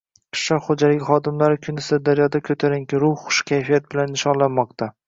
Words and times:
Qishloq 0.35 0.63
xo‘jaligi 0.69 1.05
xodimlari 1.09 1.59
kuni 1.67 1.85
Sirdaryoda– 1.89 2.43
ko‘tarinki 2.49 3.05
ruh, 3.07 3.17
xush 3.29 3.47
kayfiyat 3.53 3.89
bilan 3.95 4.15
nishonlanmoqda 4.19 4.93